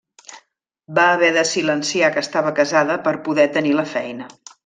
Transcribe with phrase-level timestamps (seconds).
[0.99, 4.31] Va haver de silenciar que estava casada per poder tenir la feina.